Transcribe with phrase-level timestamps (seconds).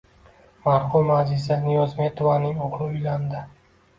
[0.61, 3.45] Marhuma Aziza Niyozmetovaning o‘g‘li uylandi